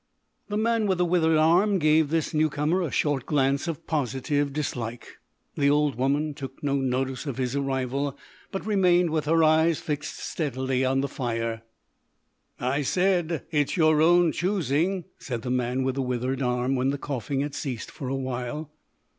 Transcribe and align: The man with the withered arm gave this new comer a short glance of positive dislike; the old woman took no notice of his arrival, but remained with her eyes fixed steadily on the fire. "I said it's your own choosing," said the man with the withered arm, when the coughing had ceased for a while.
The 0.49 0.57
man 0.57 0.87
with 0.87 0.97
the 0.97 1.05
withered 1.05 1.37
arm 1.37 1.77
gave 1.77 2.09
this 2.09 2.33
new 2.33 2.49
comer 2.49 2.81
a 2.81 2.89
short 2.89 3.27
glance 3.27 3.67
of 3.67 3.85
positive 3.85 4.51
dislike; 4.51 5.19
the 5.55 5.69
old 5.69 5.93
woman 5.95 6.33
took 6.33 6.63
no 6.63 6.73
notice 6.77 7.27
of 7.27 7.37
his 7.37 7.55
arrival, 7.55 8.17
but 8.51 8.65
remained 8.65 9.11
with 9.11 9.25
her 9.25 9.43
eyes 9.43 9.77
fixed 9.79 10.17
steadily 10.17 10.83
on 10.83 11.01
the 11.01 11.07
fire. 11.07 11.61
"I 12.59 12.81
said 12.81 13.45
it's 13.51 13.77
your 13.77 14.01
own 14.01 14.31
choosing," 14.31 15.05
said 15.19 15.43
the 15.43 15.51
man 15.51 15.83
with 15.83 15.93
the 15.93 16.01
withered 16.01 16.41
arm, 16.41 16.75
when 16.75 16.89
the 16.89 16.97
coughing 16.97 17.41
had 17.41 17.53
ceased 17.53 17.91
for 17.91 18.07
a 18.09 18.15
while. 18.15 18.71